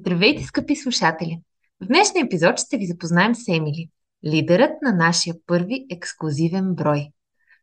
Здравейте, 0.00 0.42
скъпи 0.42 0.76
слушатели! 0.76 1.40
В 1.82 1.86
днешния 1.86 2.24
епизод 2.24 2.58
ще 2.58 2.76
ви 2.76 2.86
запознаем 2.86 3.34
с 3.34 3.48
Емили, 3.48 3.88
лидерът 4.26 4.70
на 4.82 4.92
нашия 4.92 5.34
първи 5.46 5.86
ексклюзивен 5.90 6.74
брой. 6.74 7.08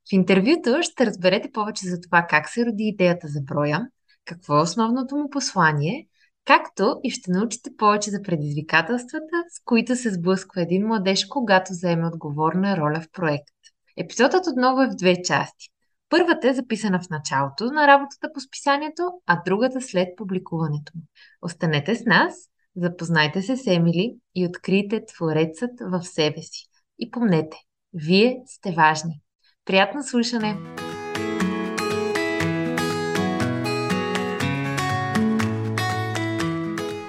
В 0.10 0.14
интервюто 0.14 0.78
ще 0.82 1.06
разберете 1.06 1.52
повече 1.52 1.88
за 1.88 2.02
това 2.02 2.26
как 2.30 2.50
се 2.50 2.66
роди 2.66 2.84
идеята 2.84 3.28
за 3.28 3.42
броя, 3.42 3.88
какво 4.26 4.58
е 4.58 4.62
основното 4.62 5.16
му 5.16 5.30
послание, 5.30 6.08
както 6.46 7.00
и 7.04 7.12
ще 7.12 7.32
научите 7.32 7.70
повече 7.78 8.12
за 8.12 8.22
предизвикателствата, 8.22 9.44
с 9.50 9.64
които 9.66 9.96
се 9.96 10.14
сблъсква 10.14 10.62
един 10.62 10.88
младеж, 10.88 11.26
когато 11.26 11.74
заеме 11.74 12.08
отговорна 12.08 12.78
роля 12.78 13.02
в 13.02 13.12
проект. 13.12 13.54
Епизодът 13.98 14.48
отново 14.48 14.82
е 14.82 14.88
в 14.88 14.96
две 14.96 15.22
части. 15.24 15.70
Първата 16.10 16.50
е 16.50 16.54
записана 16.54 17.00
в 17.00 17.10
началото 17.10 17.66
на 17.66 17.88
работата 17.88 18.34
по 18.34 18.40
списанието, 18.40 19.12
а 19.26 19.42
другата 19.46 19.82
след 19.82 20.08
публикуването. 20.18 20.94
Останете 21.42 21.96
с 21.96 22.06
нас, 22.06 22.36
запознайте 22.76 23.42
се 23.42 23.58
с 23.58 23.68
Емили 23.68 24.16
и 24.36 24.46
открийте 24.48 25.06
Творецът 25.06 25.72
в 25.82 26.04
себе 26.04 26.42
си. 26.42 26.66
И 27.00 27.12
помнете, 27.12 27.58
вие 27.94 28.38
сте 28.46 28.72
важни. 28.72 29.22
Приятно 29.66 30.04
слушане! 30.04 30.58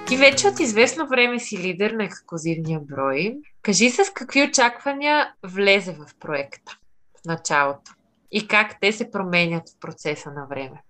Ти 0.07 0.17
вече 0.17 0.47
от 0.47 0.59
известно 0.59 1.07
време 1.07 1.39
си 1.39 1.57
лидер 1.57 1.91
на 1.91 2.03
ексклюзивния 2.03 2.79
брой. 2.79 3.37
Кажи 3.61 3.89
с 3.89 4.13
какви 4.13 4.43
очаквания 4.43 5.33
влезе 5.43 5.91
в 5.91 6.05
проекта 6.19 6.77
в 7.21 7.25
началото 7.25 7.96
и 8.31 8.47
как 8.47 8.79
те 8.81 8.91
се 8.91 9.11
променят 9.11 9.69
в 9.69 9.79
процеса 9.79 10.31
на 10.31 10.45
време. 10.49 10.81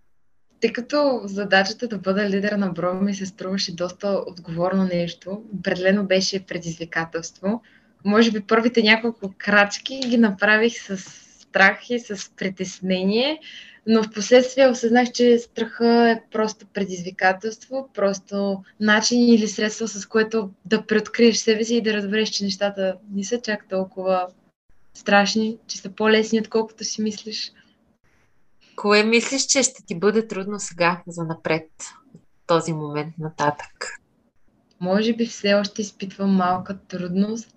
Тъй 0.62 0.74
като 0.74 1.22
задачата 1.24 1.88
да 1.88 1.98
бъда 1.98 2.30
лидер 2.30 2.52
на 2.52 2.70
броя 2.70 2.94
ми 2.94 3.16
се 3.16 3.26
струваше 3.26 3.76
доста 3.76 4.24
отговорно 4.28 4.84
нещо, 4.84 5.44
определено 5.60 6.06
беше 6.06 6.46
предизвикателство. 6.46 7.62
Може 8.06 8.32
би 8.32 8.42
първите 8.42 8.84
няколко 8.84 9.34
крачки 9.38 10.00
ги 10.08 10.18
направих 10.18 10.74
с 10.82 10.98
страх 11.42 11.90
и 11.90 12.00
с 12.00 12.32
притеснение, 12.36 13.40
но 13.88 14.04
в 14.04 14.12
последствие 14.12 14.68
осъзнах, 14.68 15.12
че 15.12 15.40
страха 15.40 16.10
е 16.10 16.22
просто 16.32 16.66
предизвикателство, 16.74 17.90
просто 17.94 18.64
начин 18.80 19.30
или 19.30 19.48
средство, 19.48 19.88
с 19.88 20.06
което 20.06 20.50
да 20.66 20.86
преоткриеш 20.86 21.38
себе 21.38 21.64
си 21.64 21.76
и 21.76 21.82
да 21.82 21.94
разбереш, 21.94 22.30
че 22.30 22.44
нещата 22.44 22.96
не 23.14 23.24
са 23.24 23.42
чак 23.42 23.68
толкова 23.70 24.28
страшни, 24.98 25.58
че 25.68 25.78
са 25.78 25.90
по-лесни, 25.90 26.40
отколкото 26.40 26.84
си 26.84 27.02
мислиш. 27.02 27.52
Кое 28.76 29.04
мислиш, 29.04 29.46
че 29.46 29.64
ще 29.64 29.86
ти 29.86 30.00
бъде 30.00 30.28
трудно 30.28 30.60
сега, 30.60 31.02
за 31.08 31.24
напред, 31.24 31.70
от 32.16 32.22
този 32.48 32.74
момент 32.74 33.18
нататък? 33.20 34.00
Може 34.80 35.14
би 35.14 35.26
все 35.26 35.54
още 35.54 35.82
изпитвам 35.82 36.36
малка 36.36 36.78
трудност 36.88 37.56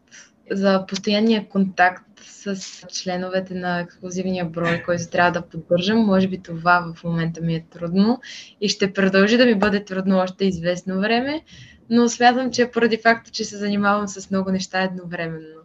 за 0.50 0.84
постоянния 0.88 1.48
контакт 1.48 2.20
с 2.24 2.56
членовете 2.92 3.54
на 3.54 3.80
ексклюзивния 3.80 4.44
брой, 4.44 4.82
който 4.82 5.10
трябва 5.10 5.30
да 5.30 5.48
поддържам. 5.48 5.98
Може 5.98 6.28
би 6.28 6.42
това 6.42 6.94
в 6.96 7.04
момента 7.04 7.40
ми 7.40 7.54
е 7.54 7.66
трудно 7.70 8.20
и 8.60 8.68
ще 8.68 8.92
продължи 8.92 9.36
да 9.36 9.46
ми 9.46 9.54
бъде 9.54 9.84
трудно 9.84 10.18
още 10.18 10.44
известно 10.44 11.00
време, 11.00 11.42
но 11.90 12.08
смятам, 12.08 12.50
че 12.50 12.70
поради 12.70 12.96
факта, 12.96 13.30
че 13.30 13.44
се 13.44 13.56
занимавам 13.56 14.08
с 14.08 14.30
много 14.30 14.50
неща 14.50 14.82
едновременно. 14.82 15.59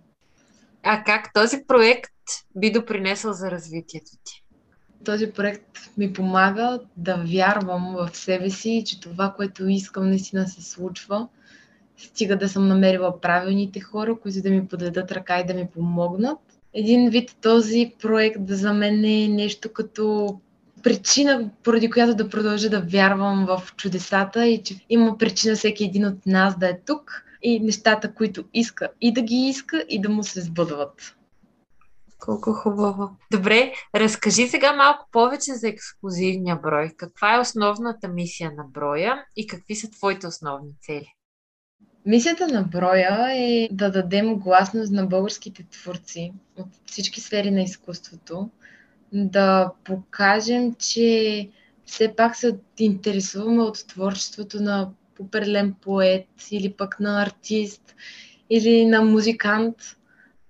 А 0.88 1.04
как 1.04 1.34
този 1.34 1.64
проект 1.68 2.12
би 2.56 2.72
допринесъл 2.72 3.34
за 3.34 3.52
развитието 3.52 4.12
ти? 4.24 4.44
Този 5.06 5.32
проект 5.32 5.80
ми 5.98 6.14
помага 6.14 6.80
да 6.98 7.16
вярвам 7.16 7.96
в 7.96 8.18
себе 8.18 8.50
си, 8.50 8.84
че 8.86 9.00
това, 9.00 9.34
което 9.38 9.68
искам, 9.68 10.10
наистина 10.10 10.48
се 10.48 10.62
случва. 10.62 11.28
Стига 11.98 12.38
да 12.38 12.50
съм 12.50 12.68
намерила 12.68 13.22
правилните 13.22 13.80
хора, 13.80 14.16
които 14.20 14.42
да 14.42 14.50
ми 14.50 14.68
подадат 14.68 15.12
ръка 15.12 15.40
и 15.40 15.46
да 15.46 15.54
ми 15.54 15.68
помогнат. 15.74 16.40
Един 16.74 17.10
вид 17.10 17.36
този 17.42 17.94
проект 18.02 18.42
за 18.48 18.74
мен 18.74 19.06
е 19.06 19.28
нещо 19.28 19.74
като 19.74 20.36
причина, 20.84 21.50
поради 21.64 21.90
която 21.90 22.16
да 22.16 22.30
продължа 22.30 22.70
да 22.70 22.82
вярвам 22.82 23.46
в 23.46 23.76
чудесата 23.76 24.48
и 24.48 24.64
че 24.64 24.76
има 24.90 25.18
причина 25.18 25.56
всеки 25.56 25.84
един 25.84 26.06
от 26.06 26.26
нас 26.26 26.60
да 26.60 26.70
е 26.70 26.80
тук 26.86 27.25
и 27.42 27.60
нещата, 27.60 28.14
които 28.14 28.46
иска 28.54 28.90
и 29.02 29.14
да 29.14 29.22
ги 29.22 29.36
иска 29.36 29.86
и 29.90 30.02
да 30.02 30.10
му 30.10 30.24
се 30.24 30.42
сбъдват. 30.42 31.16
Колко 32.20 32.54
хубаво. 32.54 33.10
Добре, 33.32 33.74
разкажи 33.96 34.48
сега 34.48 34.74
малко 34.74 35.10
повече 35.12 35.54
за 35.54 35.68
ексклюзивния 35.68 36.56
брой. 36.56 36.92
Каква 36.98 37.36
е 37.36 37.40
основната 37.40 38.08
мисия 38.08 38.52
на 38.58 38.64
броя 38.64 39.26
и 39.36 39.48
какви 39.48 39.76
са 39.76 39.92
твоите 39.92 40.28
основни 40.28 40.72
цели? 40.82 41.08
Мисията 42.06 42.48
на 42.48 42.64
броя 42.64 43.28
е 43.32 43.70
да 43.72 43.92
дадем 43.92 44.36
гласност 44.36 44.92
на 44.92 45.06
българските 45.06 45.66
творци 45.72 46.34
от 46.58 46.68
всички 46.86 47.22
сфери 47.22 47.52
на 47.52 47.62
изкуството, 47.62 48.50
да 49.14 49.72
покажем, 49.84 50.74
че 50.74 51.50
все 51.86 52.16
пак 52.16 52.36
се 52.36 52.58
интересуваме 52.80 53.62
от 53.62 53.88
творчеството 53.88 54.62
на 54.62 54.92
определен 55.20 55.76
поет 55.82 56.28
или 56.52 56.74
пък 56.74 57.00
на 57.00 57.22
артист 57.22 57.96
или 58.50 58.86
на 58.86 59.02
музикант. 59.02 59.76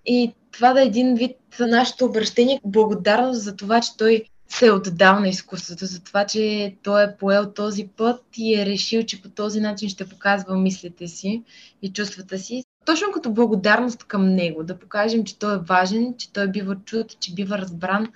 И 0.06 0.34
това 0.52 0.74
да 0.74 0.81
е 0.81 0.86
един 0.86 1.16
вид 1.16 1.38
нашето 1.59 2.06
обращение, 2.06 2.62
благодарност 2.66 3.42
за 3.42 3.56
това, 3.56 3.81
че 3.81 3.98
той 3.98 4.24
се 4.48 4.66
е 4.66 4.72
отдал 4.72 5.20
на 5.20 5.28
изкуството, 5.28 5.86
за 5.86 6.03
това, 6.03 6.26
че 6.26 6.76
той 6.84 7.03
е 7.03 7.18
поел 7.18 7.53
този 7.53 7.88
път 7.98 8.24
и 8.38 8.56
е 8.56 8.66
решил, 8.66 9.03
че 9.03 9.22
по 9.22 9.30
този 9.30 9.59
начин 9.59 9.90
ще 9.90 10.09
показва 10.09 10.58
мислите 10.58 11.08
си 11.08 11.44
и 11.82 11.94
чувствата 11.94 12.40
си. 12.40 12.64
Точно 12.86 13.08
като 13.14 13.34
благодарност 13.34 14.03
към 14.03 14.36
него, 14.36 14.64
да 14.64 14.80
покажем, 14.80 15.24
че 15.24 15.40
той 15.40 15.56
е 15.56 15.59
важен, 15.59 16.16
че 16.18 16.34
той 16.34 16.47
бива 16.47 16.76
чут, 16.86 17.20
че 17.20 17.34
бива 17.34 17.58
разбран, 17.58 18.08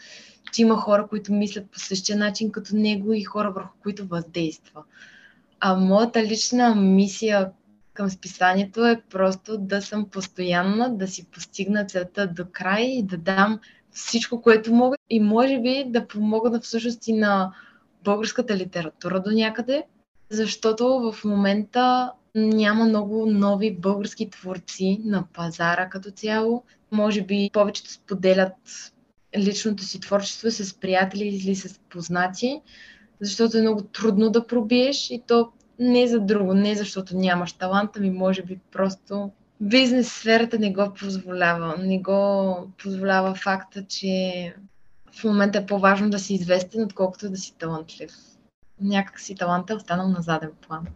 че 0.53 0.61
има 0.61 0.75
хора, 0.75 1.07
които 1.07 1.33
мислят 1.33 1.71
по 1.71 1.79
същия 1.79 2.17
начин 2.17 2.51
като 2.51 2.75
него 2.75 3.13
и 3.13 3.23
хора, 3.23 3.51
върху 3.51 3.73
които 3.83 4.07
въздейства. 4.07 4.83
А 5.59 5.75
моята 5.75 6.23
лична 6.23 6.75
мисия 6.75 7.51
към 7.93 8.09
списанието 8.09 8.85
е 8.85 9.01
просто 9.09 9.57
да 9.57 9.81
съм 9.81 10.09
постоянна, 10.09 10.97
да 10.97 11.07
си 11.07 11.25
постигна 11.25 11.85
целта 11.85 12.27
до 12.27 12.45
край 12.51 12.83
и 12.83 13.03
да 13.03 13.17
дам 13.17 13.59
всичко, 13.91 14.41
което 14.41 14.73
мога 14.73 14.97
и 15.09 15.19
може 15.19 15.59
би 15.59 15.85
да 15.87 16.07
помогна 16.07 16.59
всъщност 16.59 17.07
и 17.07 17.13
на 17.13 17.53
българската 18.03 18.57
литература 18.57 19.19
до 19.19 19.31
някъде, 19.31 19.83
защото 20.29 21.11
в 21.11 21.25
момента 21.25 22.11
няма 22.35 22.85
много 22.85 23.25
нови 23.25 23.75
български 23.75 24.29
творци 24.29 25.01
на 25.05 25.23
пазара 25.33 25.89
като 25.89 26.11
цяло. 26.11 26.63
Може 26.91 27.21
би 27.21 27.49
повечето 27.53 27.91
споделят 27.91 28.53
личното 29.37 29.83
си 29.83 29.99
творчество 29.99 30.51
с 30.51 30.79
приятели 30.79 31.27
или 31.27 31.55
с 31.55 31.79
познати, 31.79 32.61
защото 33.21 33.57
е 33.57 33.61
много 33.61 33.83
трудно 33.83 34.29
да 34.29 34.47
пробиеш 34.47 35.09
и 35.09 35.23
то 35.27 35.51
не 35.79 36.07
за 36.07 36.19
друго, 36.19 36.53
не 36.53 36.75
защото 36.75 37.17
нямаш 37.17 37.53
талант, 37.53 37.91
ами 37.97 38.11
може 38.11 38.43
би 38.43 38.59
просто 38.71 39.31
бизнес 39.61 40.13
сферата 40.13 40.59
не 40.59 40.73
го 40.73 40.93
позволява. 40.99 41.75
Не 41.79 41.99
го 41.99 42.55
позволява 42.83 43.35
факта, 43.35 43.85
че 43.87 44.55
в 45.11 45.23
момента 45.23 45.57
е 45.57 45.65
по-важно 45.65 46.09
да 46.09 46.19
си 46.19 46.33
известен, 46.33 46.83
отколкото 46.83 47.29
да 47.29 47.37
си 47.37 47.57
талантлив. 47.57 48.11
Някак 48.81 49.19
си 49.19 49.35
таланта 49.35 49.73
е 49.73 49.75
останал 49.75 50.07
на 50.07 50.21
заден 50.21 50.51
план. 50.67 50.87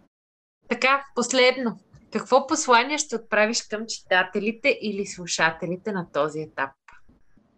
Така, 0.70 1.06
последно. 1.16 1.80
Какво 2.12 2.48
послание 2.48 2.98
ще 2.98 3.16
отправиш 3.16 3.62
към 3.62 3.86
читателите 3.88 4.80
или 4.82 5.06
слушателите 5.06 5.92
на 5.92 6.12
този 6.12 6.40
етап? 6.40 6.70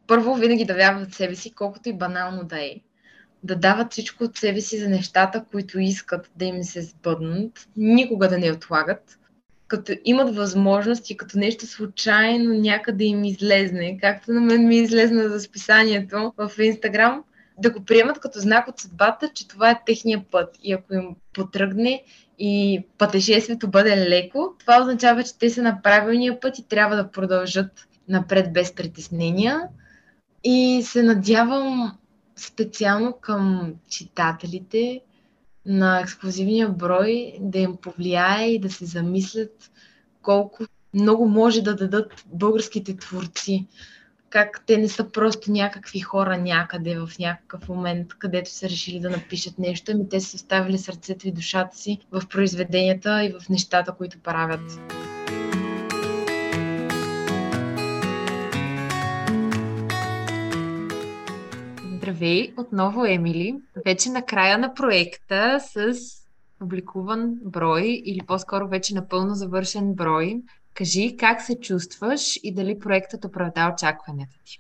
Първо, 0.08 0.36
винаги 0.36 0.66
да 0.66 0.74
вярват 0.74 1.12
в 1.12 1.16
себе 1.16 1.36
си, 1.36 1.53
колкото 1.53 1.90
и 1.90 1.97
банално 1.97 2.44
да 2.44 2.59
е 2.59 2.76
да 3.46 3.56
дават 3.56 3.92
всичко 3.92 4.24
от 4.24 4.38
себе 4.38 4.62
си 4.62 4.78
за 4.78 4.90
нещата, 4.90 5.46
които 5.52 5.80
искат 5.80 6.32
да 6.36 6.46
им 6.46 6.64
се 6.64 6.82
сбъднат, 6.82 7.68
никога 7.78 8.28
да 8.28 8.38
не 8.38 8.52
отлагат, 8.52 9.20
като 9.68 9.94
имат 10.06 10.36
възможност 10.36 11.09
и 11.09 11.18
като 11.18 11.40
нещо 11.40 11.68
случайно 11.68 12.53
някъде 12.53 13.03
им 13.03 13.24
излезне, 13.24 13.97
както 14.02 14.32
на 14.32 14.42
мен 14.42 14.68
ми 14.68 14.78
излезна 14.78 15.30
за 15.30 15.40
списанието 15.40 16.34
в 16.38 16.52
Инстаграм, 16.59 17.24
да 17.58 17.70
го 17.70 17.86
приемат 17.86 18.20
като 18.20 18.40
знак 18.40 18.68
от 18.68 18.80
съдбата, 18.80 19.30
че 19.34 19.48
това 19.48 19.70
е 19.70 19.82
техния 19.86 20.26
път. 20.32 20.56
И 20.64 20.74
ако 20.74 20.94
им 20.94 21.16
потръгне 21.34 22.03
и 22.40 22.84
пътешествието 22.98 23.68
бъде 23.68 24.09
леко, 24.09 24.53
това 24.59 24.82
означава, 24.82 25.24
че 25.24 25.38
те 25.38 25.50
са 25.50 25.62
на 25.62 25.82
правилния 25.82 26.40
път 26.40 26.59
и 26.59 26.68
трябва 26.68 26.96
да 26.96 27.12
продължат 27.12 27.88
напред 28.09 28.53
без 28.53 28.76
притеснения. 28.76 29.62
И 30.44 30.82
се 30.84 31.03
надявам 31.03 31.98
специално 32.35 33.14
към 33.22 33.73
читателите 33.90 35.02
на 35.66 35.99
ексклюзивния 35.99 36.70
брой 36.70 37.34
да 37.40 37.59
им 37.59 37.78
повлияе 37.78 38.52
и 38.52 38.59
да 38.59 38.70
се 38.70 38.85
замислят 38.85 39.72
колко 40.22 40.64
много 40.93 41.28
може 41.28 41.61
да 41.61 41.76
дадат 41.76 42.23
българските 42.26 42.97
творци. 42.97 43.67
как 44.29 44.64
те 44.66 44.78
не 44.78 44.90
са 44.90 45.11
просто 45.11 45.52
някакви 45.52 45.99
хора 45.99 46.37
някъде 46.37 46.99
в 46.99 47.09
някакъв 47.20 47.70
момент, 47.70 48.14
където 48.14 48.49
са 48.49 48.70
решили 48.70 48.99
да 48.99 49.09
напишат 49.09 49.59
нещо, 49.59 49.91
ами 49.91 50.09
те 50.09 50.20
са 50.20 50.35
оставили 50.35 50.78
сърцето 50.78 51.28
и 51.28 51.31
душата 51.31 51.78
си 51.78 51.99
в 52.11 52.22
произведенията 52.29 53.23
и 53.23 53.34
в 53.40 53.49
нещата, 53.49 53.91
които 53.91 54.20
правят. 54.20 54.95
Здравей, 62.05 62.53
отново 62.57 63.05
Емили. 63.05 63.55
Вече 63.85 64.09
на 64.09 64.25
края 64.25 64.57
на 64.57 64.73
проекта 64.73 65.59
с 65.59 65.93
публикуван 66.59 67.40
брой 67.43 68.02
или 68.05 68.19
по-скоро 68.28 68.67
вече 68.67 68.96
напълно 68.96 69.35
завършен 69.35 69.93
брой. 69.93 70.41
Кажи 70.73 71.17
как 71.17 71.41
се 71.41 71.59
чувстваш 71.59 72.40
и 72.43 72.53
дали 72.53 72.79
проектът 72.79 73.25
оправда 73.25 73.72
очакванията 73.73 74.35
ти. 74.46 74.59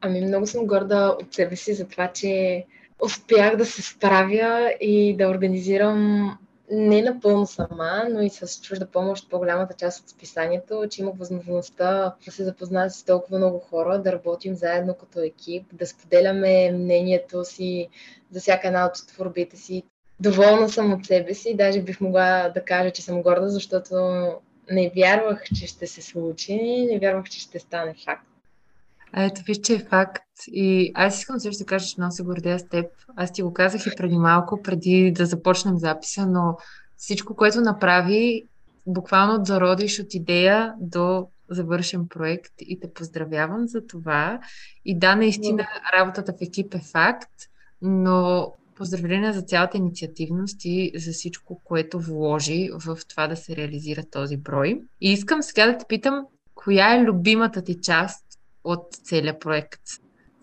Ами 0.00 0.20
много 0.20 0.46
съм 0.46 0.66
горда 0.66 1.16
от 1.22 1.34
себе 1.34 1.56
си 1.56 1.74
за 1.74 1.88
това, 1.88 2.08
че 2.12 2.64
успях 3.04 3.56
да 3.56 3.66
се 3.66 3.82
справя 3.82 4.74
и 4.80 5.16
да 5.16 5.28
организирам 5.28 6.38
не 6.70 7.02
напълно 7.02 7.46
сама, 7.46 8.06
но 8.10 8.22
и 8.22 8.30
с 8.30 8.60
чужда 8.60 8.86
помощ 8.86 9.30
по-голямата 9.30 9.74
част 9.74 10.02
от 10.02 10.08
списанието, 10.08 10.86
че 10.90 11.02
имах 11.02 11.14
възможността 11.18 12.14
да 12.24 12.32
се 12.32 12.44
запозная 12.44 12.90
с 12.90 13.04
толкова 13.04 13.38
много 13.38 13.58
хора, 13.58 14.02
да 14.02 14.12
работим 14.12 14.54
заедно 14.54 14.94
като 14.94 15.20
екип, 15.20 15.66
да 15.72 15.86
споделяме 15.86 16.72
мнението 16.72 17.44
си 17.44 17.88
за 18.30 18.40
всяка 18.40 18.66
една 18.66 18.86
от 18.86 19.06
творбите 19.08 19.56
си. 19.56 19.82
Доволна 20.20 20.68
съм 20.68 20.92
от 20.92 21.06
себе 21.06 21.34
си, 21.34 21.56
даже 21.56 21.82
бих 21.82 22.00
могла 22.00 22.48
да 22.54 22.64
кажа, 22.64 22.90
че 22.90 23.02
съм 23.02 23.22
горда, 23.22 23.48
защото 23.48 23.94
не 24.70 24.92
вярвах, 24.96 25.44
че 25.58 25.66
ще 25.66 25.86
се 25.86 26.02
случи, 26.02 26.86
не 26.90 26.98
вярвах, 26.98 27.24
че 27.24 27.40
ще 27.40 27.58
стане 27.58 27.94
факт. 28.04 28.26
А 29.16 29.24
ето, 29.24 29.42
виж, 29.46 29.58
че 29.58 29.74
е 29.74 29.78
факт. 29.78 30.22
И 30.46 30.92
аз 30.94 31.18
искам 31.18 31.40
също 31.40 31.64
да 31.64 31.66
кажа, 31.66 31.86
че 31.86 31.94
много 31.98 32.12
се 32.12 32.22
гордея 32.22 32.58
с 32.58 32.68
теб. 32.68 32.86
Аз 33.16 33.32
ти 33.32 33.42
го 33.42 33.52
казах 33.52 33.86
и 33.86 33.96
преди 33.96 34.18
малко, 34.18 34.62
преди 34.62 35.12
да 35.16 35.26
започнем 35.26 35.78
записа, 35.78 36.26
но 36.26 36.56
всичко, 36.96 37.36
което 37.36 37.60
направи, 37.60 38.44
буквално 38.86 39.44
зародиш 39.44 40.00
от 40.00 40.14
идея 40.14 40.74
до 40.80 41.26
завършен 41.50 42.08
проект 42.08 42.52
и 42.60 42.80
те 42.80 42.92
поздравявам 42.92 43.68
за 43.68 43.86
това. 43.86 44.40
И 44.84 44.98
да, 44.98 45.16
наистина 45.16 45.66
работата 45.98 46.32
в 46.32 46.42
екип 46.42 46.74
е 46.74 46.78
факт, 46.78 47.32
но 47.82 48.52
поздравления 48.74 49.32
за 49.32 49.42
цялата 49.42 49.76
инициативност 49.76 50.60
и 50.64 50.92
за 50.96 51.12
всичко, 51.12 51.60
което 51.64 52.00
вложи 52.00 52.70
в 52.72 52.98
това 53.08 53.26
да 53.26 53.36
се 53.36 53.56
реализира 53.56 54.02
този 54.10 54.36
брой. 54.36 54.80
И 55.00 55.12
искам 55.12 55.42
сега 55.42 55.66
да 55.66 55.78
те 55.78 55.84
питам, 55.88 56.26
коя 56.54 56.94
е 56.94 57.04
любимата 57.04 57.62
ти 57.62 57.80
част 57.80 58.23
от 58.64 58.92
целият 58.92 59.40
проект? 59.40 59.80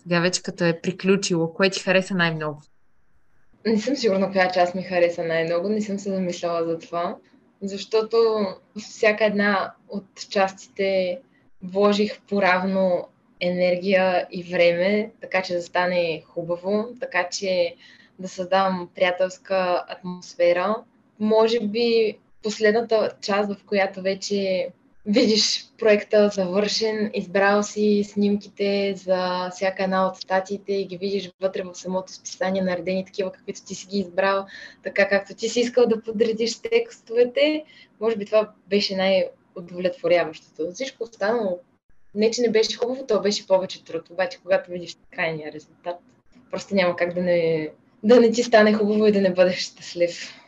Сега 0.03 0.19
вече 0.19 0.44
като 0.44 0.63
е 0.63 0.81
приключило, 0.81 1.53
кое 1.53 1.69
ти 1.69 1.79
хареса 1.79 2.15
най-много? 2.15 2.62
Не 3.65 3.79
съм 3.79 3.95
сигурна 3.95 4.31
коя 4.31 4.51
част 4.51 4.75
ми 4.75 4.83
хареса 4.83 5.23
най-много, 5.23 5.69
не 5.69 5.81
съм 5.81 6.00
се 6.00 6.09
замисляла 6.09 6.65
за 6.65 6.79
това, 6.79 7.18
защото 7.62 8.18
всяка 8.79 9.25
една 9.25 9.73
от 9.89 10.06
частите 10.29 11.19
вложих 11.63 12.21
поравно 12.21 13.07
енергия 13.39 14.27
и 14.31 14.44
време, 14.44 15.12
така 15.21 15.41
че 15.41 15.53
да 15.53 15.62
стане 15.62 16.23
хубаво, 16.25 16.88
така 17.00 17.29
че 17.29 17.75
да 18.19 18.29
създам 18.29 18.89
приятелска 18.95 19.85
атмосфера. 19.88 20.75
Може 21.19 21.59
би 21.59 22.18
последната 22.44 23.12
част, 23.21 23.53
в 23.53 23.63
която 23.65 24.01
вече 24.01 24.69
видиш 25.06 25.65
проекта 25.77 26.30
завършен, 26.30 27.12
избрал 27.13 27.63
си 27.63 28.03
снимките 28.07 28.94
за 28.95 29.50
всяка 29.51 29.83
една 29.83 30.07
от 30.07 30.18
статиите 30.18 30.74
и 30.74 30.86
ги 30.86 30.98
видиш 30.98 31.31
вътре 31.42 31.63
в 31.63 31.75
самото 31.75 32.13
списание, 32.13 32.62
наредени 32.62 33.06
такива, 33.06 33.31
каквито 33.31 33.62
ти 33.65 33.75
си 33.75 33.88
ги 33.88 34.00
избрал, 34.00 34.45
така 34.83 35.09
както 35.09 35.36
ти 35.36 35.50
си 35.50 35.59
искал 35.59 35.86
да 35.86 36.01
подредиш 36.01 36.59
текстовете, 36.59 37.63
може 38.00 38.15
би 38.15 38.25
това 38.25 38.51
беше 38.69 38.95
най-удовлетворяващото. 38.95 40.71
Всичко 40.74 41.04
останало, 41.04 41.59
не 42.15 42.31
че 42.31 42.42
не 42.42 42.50
беше 42.50 42.77
хубаво, 42.77 43.06
то 43.07 43.21
беше 43.21 43.47
повече 43.47 43.83
труд, 43.83 44.09
обаче 44.09 44.38
когато 44.44 44.71
видиш 44.71 44.97
крайния 45.15 45.51
резултат, 45.51 45.97
просто 46.51 46.75
няма 46.75 46.95
как 46.95 47.13
да 47.13 47.21
не, 47.21 47.69
да 48.04 48.19
не 48.19 48.31
ти 48.31 48.44
стане 48.44 48.74
хубаво 48.74 49.07
и 49.07 49.12
да 49.12 49.21
не 49.21 49.33
бъдеш 49.33 49.57
щастлив. 49.57 50.41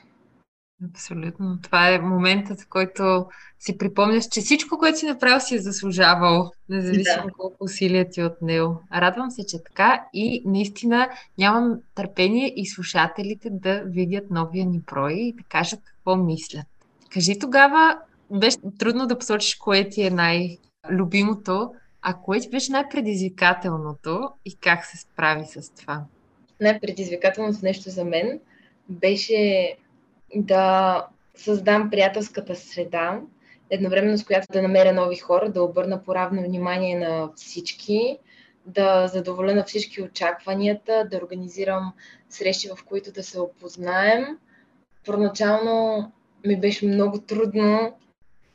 Абсолютно. 0.89 1.57
Това 1.61 1.89
е 1.89 1.99
моментът, 1.99 2.61
в 2.61 2.67
който 2.67 3.25
си 3.59 3.77
припомняш, 3.77 4.27
че 4.27 4.41
всичко, 4.41 4.77
което 4.77 4.99
си 4.99 5.05
направил, 5.05 5.39
си 5.39 5.55
е 5.55 5.59
заслужавал, 5.59 6.51
независимо 6.69 7.25
да. 7.25 7.31
колко 7.31 7.63
усилия 7.63 8.09
ти 8.09 8.21
е 8.21 8.25
от 8.25 8.41
него. 8.41 8.81
Радвам 8.93 9.31
се, 9.31 9.45
че 9.45 9.63
така 9.63 10.05
и 10.13 10.43
наистина 10.45 11.09
нямам 11.37 11.79
търпение 11.95 12.53
и 12.55 12.65
слушателите 12.65 13.49
да 13.51 13.83
видят 13.85 14.31
новия 14.31 14.65
ни 14.65 14.79
брой 14.79 15.13
и 15.13 15.33
да 15.33 15.43
кажат 15.43 15.79
какво 15.85 16.15
мислят. 16.15 16.65
Кажи 17.09 17.39
тогава, 17.39 17.97
беше 18.31 18.57
трудно 18.79 19.07
да 19.07 19.17
посочиш 19.17 19.55
кое 19.55 19.89
ти 19.89 20.03
е 20.03 20.09
най-любимото, 20.09 21.73
а 22.01 22.13
кое 22.13 22.39
ти 22.39 22.49
беше 22.49 22.71
най-предизвикателното 22.71 24.29
и 24.45 24.55
как 24.55 24.85
се 24.85 24.97
справи 24.97 25.45
с 25.45 25.73
това? 25.75 26.03
Най-предизвикателното 26.61 27.59
нещо 27.63 27.89
за 27.89 28.05
мен 28.05 28.39
беше 28.89 29.73
да 30.35 31.07
създам 31.35 31.89
приятелската 31.89 32.55
среда, 32.55 33.21
едновременно 33.69 34.17
с 34.17 34.25
която 34.25 34.47
да 34.53 34.61
намеря 34.61 34.93
нови 34.93 35.15
хора, 35.15 35.49
да 35.49 35.63
обърна 35.63 36.03
поравно 36.03 36.41
внимание 36.41 36.99
на 36.99 37.29
всички, 37.35 38.17
да 38.65 39.07
задоволя 39.07 39.55
на 39.55 39.63
всички 39.63 40.01
очакванията, 40.01 41.07
да 41.11 41.17
организирам 41.17 41.93
срещи, 42.29 42.69
в 42.69 42.83
които 42.85 43.11
да 43.11 43.23
се 43.23 43.39
опознаем. 43.39 44.37
Първоначално 45.05 46.11
ми 46.45 46.59
беше 46.59 46.87
много 46.87 47.21
трудно 47.21 47.97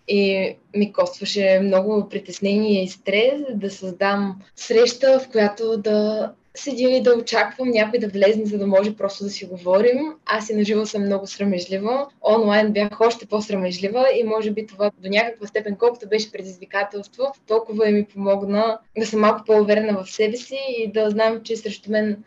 и 0.08 0.54
ми 0.76 0.92
костваше 0.92 1.60
много 1.62 2.08
притеснение 2.08 2.84
и 2.84 2.88
стрес 2.88 3.42
да 3.54 3.70
създам 3.70 4.42
среща, 4.56 5.20
в 5.20 5.28
която 5.28 5.76
да 5.78 6.32
седя 6.58 6.90
и 6.90 7.02
да 7.02 7.14
очаквам 7.14 7.68
някой 7.68 7.98
да 7.98 8.08
влезне, 8.08 8.46
за 8.46 8.58
да 8.58 8.66
може 8.66 8.96
просто 8.96 9.24
да 9.24 9.30
си 9.30 9.44
говорим. 9.44 9.98
Аз 10.26 10.50
и 10.50 10.54
наживо 10.54 10.86
съм 10.86 11.02
много 11.02 11.26
срамежлива. 11.26 12.08
Онлайн 12.22 12.72
бях 12.72 13.00
още 13.00 13.26
по-срамежлива 13.26 14.06
и 14.20 14.24
може 14.24 14.50
би 14.50 14.66
това 14.66 14.90
до 14.98 15.08
някаква 15.08 15.46
степен, 15.46 15.76
колкото 15.76 16.08
беше 16.08 16.32
предизвикателство, 16.32 17.32
толкова 17.46 17.88
и 17.88 17.92
ми 17.92 18.04
помогна 18.04 18.78
да 18.98 19.06
съм 19.06 19.20
малко 19.20 19.44
по-уверена 19.46 20.04
в 20.04 20.10
себе 20.10 20.36
си 20.36 20.58
и 20.78 20.92
да 20.92 21.10
знам, 21.10 21.42
че 21.42 21.56
срещу 21.56 21.90
мен 21.90 22.24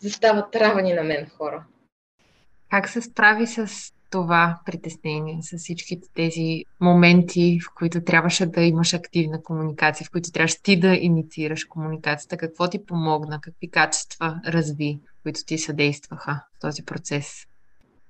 застават 0.00 0.56
равани 0.56 0.92
на 0.92 1.02
мен 1.02 1.26
хора. 1.38 1.64
Как 2.70 2.88
се 2.88 3.02
справи 3.02 3.46
с 3.46 3.93
това 4.14 4.58
притеснение, 4.66 5.38
с 5.42 5.58
всичките 5.58 6.08
тези 6.14 6.64
моменти, 6.80 7.58
в 7.60 7.74
които 7.74 8.04
трябваше 8.04 8.46
да 8.46 8.62
имаш 8.62 8.94
активна 8.94 9.42
комуникация, 9.42 10.06
в 10.06 10.10
които 10.10 10.32
трябваше 10.32 10.62
ти 10.62 10.80
да 10.80 10.94
инициираш 10.94 11.64
комуникацията? 11.64 12.36
Какво 12.36 12.68
ти 12.68 12.86
помогна? 12.86 13.40
Какви 13.42 13.70
качества 13.70 14.40
разви, 14.46 14.98
които 15.22 15.44
ти 15.44 15.58
съдействаха 15.58 16.40
в 16.56 16.60
този 16.60 16.84
процес? 16.84 17.46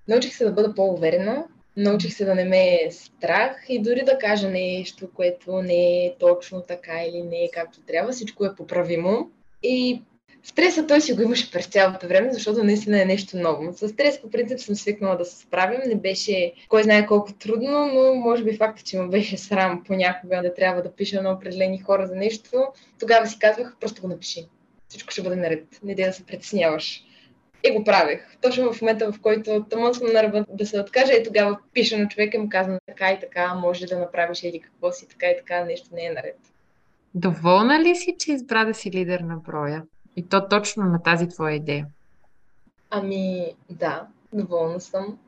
Научих 0.09 0.35
се 0.35 0.45
да 0.45 0.53
бъда 0.53 0.75
по-уверена, 0.75 1.45
научих 1.77 2.15
се 2.15 2.25
да 2.25 2.35
не 2.35 2.45
ме 2.45 2.75
е 2.75 2.91
страх 2.91 3.67
и 3.69 3.83
дори 3.83 4.05
да 4.05 4.19
кажа 4.19 4.51
нещо, 4.51 5.09
което 5.15 5.63
не 5.63 6.07
е 6.07 6.15
точно 6.21 6.63
така 6.69 7.03
или 7.03 7.23
не 7.23 7.37
е 7.37 7.51
както 7.55 7.81
трябва, 7.81 8.13
всичко 8.13 8.45
е 8.45 8.55
поправимо. 8.55 9.31
И 9.63 10.03
Стреса 10.45 10.87
той 10.87 11.01
си 11.01 11.13
го 11.13 11.23
имаше 11.23 11.51
през 11.51 11.67
цялото 11.67 12.09
време, 12.09 12.33
защото 12.33 12.65
наистина 12.65 13.03
е 13.03 13.05
нещо 13.05 13.37
ново. 13.37 13.73
С 13.73 13.89
стрес 13.89 14.21
по 14.23 14.31
принцип 14.31 14.61
съм 14.61 14.75
свикнала 14.75 15.17
да 15.17 15.25
се 15.25 15.39
справям. 15.39 15.81
Не 15.87 15.95
беше 15.95 16.53
кой 16.69 16.83
знае 16.83 17.07
колко 17.07 17.33
трудно, 17.33 17.87
но 17.87 18.15
може 18.15 18.45
би 18.45 18.57
факта, 18.57 18.83
че 18.83 18.99
ме 18.99 19.09
беше 19.09 19.39
срам 19.39 19.85
понякога 19.87 20.43
да 20.43 20.55
трябва 20.55 20.83
да 20.83 20.93
пиша 20.93 21.23
на 21.23 21.33
определени 21.33 21.79
хора 21.79 22.07
за 22.07 22.17
нещо, 22.17 22.67
тогава 23.01 23.27
си 23.27 23.39
казвах, 23.39 23.77
просто 23.81 24.03
го 24.03 24.09
напиши. 24.09 24.49
Всичко 24.89 25.11
ще 25.13 25.23
бъде 25.23 25.37
наред. 25.37 25.65
Не 25.83 25.95
да 25.95 26.13
се 26.13 26.27
притесняваш. 26.27 27.05
И 27.65 27.71
го 27.71 27.85
правех. 27.85 28.37
Точно 28.41 28.73
в 28.73 28.83
момента, 28.83 29.13
в 29.13 29.21
който 29.21 29.65
тъмън 29.71 29.95
съм 29.95 30.13
на 30.13 30.23
ръба 30.23 30.45
да 30.49 30.67
се 30.67 30.81
откажа 30.81 31.13
и 31.13 31.23
тогава 31.23 31.59
пиша 31.73 31.99
на 31.99 32.09
човека 32.09 32.37
и 32.37 32.41
му 32.41 32.49
казвам 32.49 32.79
така 32.87 33.13
и 33.13 33.21
така, 33.21 33.55
може 33.55 33.87
да 33.87 33.99
направиш 33.99 34.43
или 34.43 34.61
какво 34.61 34.93
си, 34.93 35.09
така 35.09 35.27
и 35.27 35.37
така, 35.37 35.65
нещо 35.65 35.89
не 35.93 36.07
е 36.07 36.13
наред. 36.13 36.39
Доволна 37.15 37.81
ли 37.81 37.97
си, 37.97 38.17
че 38.19 38.33
избра 38.33 38.65
да 38.65 38.75
си 38.75 38.91
лидер 38.91 39.21
на 39.21 39.37
броя? 39.37 39.83
И 40.17 40.29
то 40.29 40.49
точно 40.49 40.85
на 40.85 41.03
тази 41.03 41.29
твоя 41.29 41.55
идея. 41.55 41.87
Ами, 42.91 43.55
да, 43.71 44.07
доволна 44.33 44.81
съм. 44.81 45.19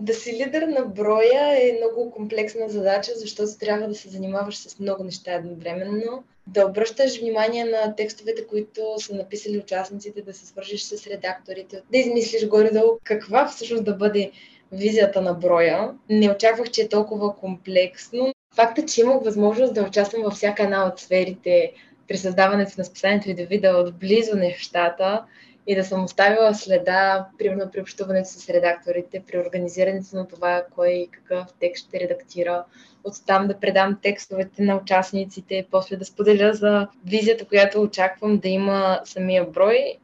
Да 0.00 0.14
си 0.14 0.32
лидер 0.32 0.62
на 0.62 0.84
броя 0.84 1.68
е 1.68 1.76
много 1.76 2.10
комплексна 2.10 2.68
задача, 2.68 3.12
защото 3.16 3.58
трябва 3.60 3.88
да 3.88 3.94
се 3.94 4.08
занимаваш 4.08 4.56
с 4.56 4.78
много 4.78 5.04
неща 5.04 5.32
едновременно. 5.32 6.24
Да 6.46 6.66
обръщаш 6.66 7.20
внимание 7.20 7.64
на 7.64 7.96
текстовете, 7.96 8.46
които 8.46 8.82
са 8.98 9.14
написали 9.14 9.58
участниците, 9.58 10.22
да 10.22 10.34
се 10.34 10.46
свържиш 10.46 10.82
с 10.82 11.06
редакторите, 11.06 11.82
да 11.92 11.98
измислиш 11.98 12.48
горе-долу 12.48 12.98
каква 13.04 13.46
всъщност 13.46 13.84
да 13.84 13.94
бъде 13.94 14.30
визията 14.72 15.20
на 15.20 15.34
броя. 15.34 15.94
Не 16.10 16.30
очаквах, 16.30 16.70
че 16.70 16.82
е 16.82 16.88
толкова 16.88 17.36
комплексно. 17.36 18.32
Фактът, 18.54 18.88
че 18.88 19.00
имах 19.00 19.24
възможност 19.24 19.74
да 19.74 19.82
участвам 19.82 20.22
във 20.22 20.32
всяка 20.32 20.62
една 20.62 20.86
от 20.86 21.00
сферите 21.00 21.72
при 22.08 22.16
създаването 22.16 22.72
на 22.78 22.84
списанието 22.84 23.30
и 23.30 23.34
да 23.34 23.46
видя 23.46 23.76
отблизо 23.76 24.36
нещата 24.36 25.24
и 25.66 25.74
да 25.74 25.84
съм 25.84 26.04
оставила 26.04 26.54
следа, 26.54 27.26
примерно 27.38 27.70
при 27.72 27.80
общуването 27.80 28.28
с 28.28 28.48
редакторите, 28.48 29.22
при 29.26 29.38
организирането 29.38 30.16
на 30.16 30.28
това, 30.28 30.64
кой 30.74 31.08
какъв 31.10 31.46
текст 31.60 31.88
ще 31.88 32.00
редактира, 32.00 32.64
оттам 33.04 33.48
да 33.48 33.60
предам 33.60 33.98
текстовете 34.02 34.62
на 34.62 34.76
участниците, 34.76 35.66
после 35.70 35.96
да 35.96 36.04
споделя 36.04 36.54
за 36.54 36.88
визията, 37.06 37.44
която 37.44 37.82
очаквам 37.82 38.38
да 38.38 38.48
има 38.48 39.00
самия 39.04 39.44
брой. 39.44 39.96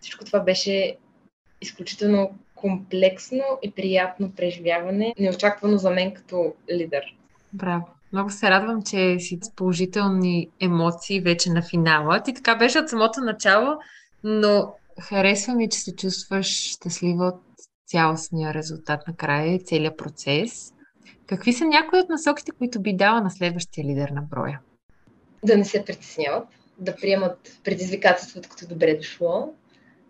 Всичко 0.00 0.24
това 0.24 0.40
беше 0.40 0.96
изключително 1.60 2.38
комплексно 2.54 3.44
и 3.62 3.70
приятно 3.70 4.32
преживяване, 4.36 5.14
неочаквано 5.18 5.76
за 5.76 5.90
мен 5.90 6.14
като 6.14 6.54
лидер. 6.70 7.16
Браво! 7.52 7.95
Много 8.12 8.30
се 8.30 8.50
радвам, 8.50 8.82
че 8.82 9.18
си 9.18 9.38
с 9.42 9.54
положителни 9.54 10.50
емоции 10.60 11.20
вече 11.20 11.50
на 11.50 11.62
финала. 11.62 12.22
Ти 12.22 12.34
така 12.34 12.54
беше 12.54 12.78
от 12.78 12.88
самото 12.88 13.20
начало, 13.20 13.76
но 14.24 14.74
харесва 15.00 15.54
ми, 15.54 15.68
че 15.68 15.78
се 15.78 15.96
чувстваш 15.96 16.46
щастлива 16.46 17.26
от 17.26 17.40
цялостния 17.86 18.54
резултат 18.54 19.00
накрая 19.08 19.54
и 19.54 19.64
целият 19.64 19.98
процес. 19.98 20.72
Какви 21.26 21.52
са 21.52 21.64
някои 21.64 22.00
от 22.00 22.08
насоките, 22.08 22.52
които 22.58 22.80
би 22.80 22.96
дала 22.96 23.20
на 23.20 23.30
следващия 23.30 23.84
лидер 23.84 24.08
на 24.08 24.22
броя? 24.22 24.60
Да 25.44 25.56
не 25.56 25.64
се 25.64 25.84
притесняват, 25.84 26.48
да 26.78 26.96
приемат 26.96 27.58
предизвикателството 27.64 28.48
като 28.48 28.68
добре 28.68 28.94
дошло, 28.94 29.54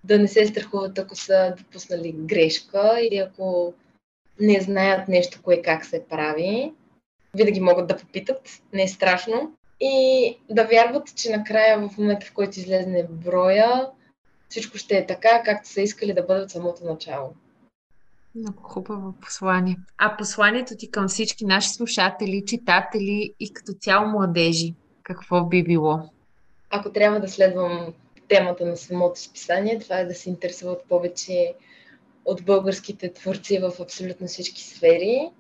да 0.04 0.18
не 0.18 0.28
се 0.28 0.46
страхуват, 0.46 0.98
ако 0.98 1.16
са 1.16 1.54
допуснали 1.58 2.12
грешка 2.12 2.98
или 3.00 3.16
ако 3.16 3.74
не 4.40 4.60
знаят 4.60 5.08
нещо, 5.08 5.40
кое 5.42 5.62
как 5.62 5.84
се 5.84 6.04
прави. 6.08 6.72
Винаги 7.36 7.60
могат 7.60 7.86
да 7.86 7.96
попитат, 7.96 8.62
не 8.72 8.82
е 8.82 8.88
страшно. 8.88 9.52
И 9.80 10.38
да 10.50 10.64
вярват, 10.64 11.14
че 11.16 11.30
накрая, 11.30 11.88
в 11.88 11.98
момента, 11.98 12.26
в 12.26 12.32
който 12.32 12.58
излезне 12.58 13.06
броя, 13.10 13.88
всичко 14.48 14.78
ще 14.78 14.96
е 14.96 15.06
така, 15.06 15.42
както 15.44 15.68
са 15.68 15.80
искали 15.80 16.12
да 16.12 16.22
бъде 16.22 16.40
от 16.40 16.50
самото 16.50 16.84
начало. 16.84 17.34
Много 18.34 18.62
хубаво 18.62 19.14
послание. 19.20 19.76
А 19.98 20.16
посланието 20.16 20.76
ти 20.76 20.90
към 20.90 21.08
всички 21.08 21.44
наши 21.44 21.68
слушатели, 21.68 22.44
читатели 22.46 23.34
и 23.40 23.52
като 23.52 23.72
цяло 23.72 24.08
младежи, 24.08 24.74
какво 25.02 25.44
би 25.44 25.64
било? 25.64 25.98
Ако 26.70 26.92
трябва 26.92 27.20
да 27.20 27.28
следвам 27.28 27.94
темата 28.28 28.66
на 28.66 28.76
самото 28.76 29.20
списание, 29.20 29.78
това 29.78 29.98
е 29.98 30.04
да 30.04 30.14
се 30.14 30.30
интересуват 30.30 30.84
повече 30.88 31.54
от 32.24 32.44
българските 32.44 33.12
творци 33.12 33.58
в 33.58 33.72
абсолютно 33.80 34.26
всички 34.26 34.62
сфери. 34.62 35.30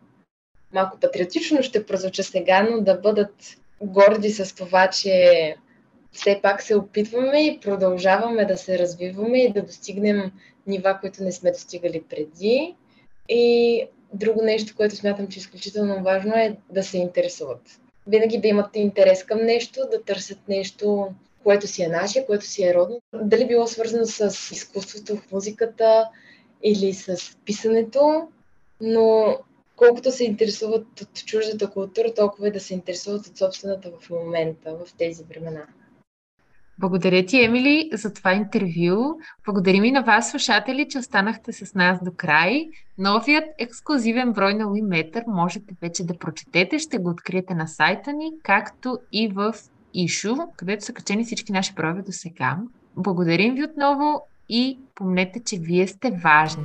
Малко 0.72 1.00
патриотично 1.00 1.62
ще 1.62 1.86
прозвуча 1.86 2.22
сега, 2.22 2.68
но 2.70 2.80
да 2.80 2.94
бъдат 2.94 3.34
горди 3.80 4.30
с 4.30 4.54
това, 4.54 4.90
че 4.90 5.56
все 6.12 6.40
пак 6.42 6.62
се 6.62 6.76
опитваме 6.76 7.46
и 7.46 7.60
продължаваме 7.60 8.44
да 8.44 8.56
се 8.56 8.78
развиваме 8.78 9.38
и 9.38 9.52
да 9.52 9.62
достигнем 9.62 10.32
нива, 10.66 10.98
които 11.00 11.22
не 11.22 11.32
сме 11.32 11.50
достигали 11.50 12.02
преди. 12.08 12.74
И 13.28 13.84
друго 14.12 14.42
нещо, 14.42 14.74
което 14.76 14.96
смятам, 14.96 15.28
че 15.28 15.38
е 15.38 15.40
изключително 15.40 16.02
важно 16.02 16.34
е 16.34 16.56
да 16.70 16.82
се 16.82 16.98
интересуват. 16.98 17.80
Винаги 18.06 18.38
да 18.38 18.48
имат 18.48 18.76
интерес 18.76 19.24
към 19.24 19.44
нещо, 19.44 19.80
да 19.90 20.02
търсят 20.02 20.38
нещо, 20.48 21.08
което 21.42 21.66
си 21.66 21.82
е 21.82 21.88
наше, 21.88 22.26
което 22.26 22.44
си 22.44 22.64
е 22.64 22.74
родно. 22.74 23.00
Дали 23.14 23.46
било 23.46 23.66
свързано 23.66 24.06
с 24.06 24.50
изкуството, 24.52 25.18
музиката 25.32 26.08
или 26.62 26.94
с 26.94 27.36
писането, 27.44 28.28
но 28.80 29.36
колкото 29.76 30.12
се 30.12 30.24
интересуват 30.24 31.00
от 31.00 31.24
чуждата 31.26 31.70
култура, 31.70 32.14
толкова 32.16 32.48
и 32.48 32.52
да 32.52 32.60
се 32.60 32.74
интересуват 32.74 33.26
от 33.26 33.38
собствената 33.38 33.90
в 34.00 34.10
момента, 34.10 34.76
в 34.84 34.94
тези 34.98 35.24
времена. 35.24 35.66
Благодаря 36.78 37.26
ти, 37.26 37.44
Емили, 37.44 37.90
за 37.92 38.12
това 38.12 38.32
интервю. 38.32 39.18
Благодарим 39.44 39.84
и 39.84 39.92
на 39.92 40.02
вас, 40.02 40.30
слушатели, 40.30 40.88
че 40.88 40.98
останахте 40.98 41.52
с 41.52 41.74
нас 41.74 41.98
до 42.04 42.12
край. 42.16 42.68
Новият 42.98 43.44
ексклюзивен 43.58 44.32
брой 44.32 44.54
на 44.54 44.70
Уиметър 44.70 45.24
можете 45.28 45.74
вече 45.82 46.04
да 46.04 46.18
прочетете. 46.18 46.78
Ще 46.78 46.98
го 46.98 47.10
откриете 47.10 47.54
на 47.54 47.66
сайта 47.66 48.12
ни, 48.12 48.32
както 48.42 48.98
и 49.12 49.28
в 49.28 49.54
Ишу, 49.94 50.36
където 50.56 50.84
са 50.84 50.92
качени 50.92 51.24
всички 51.24 51.52
наши 51.52 51.74
броеве 51.74 52.02
до 52.02 52.12
сега. 52.12 52.58
Благодарим 52.96 53.54
ви 53.54 53.64
отново 53.64 54.22
и 54.48 54.78
помнете, 54.94 55.40
че 55.44 55.58
вие 55.58 55.86
сте 55.86 56.10
важни. 56.10 56.64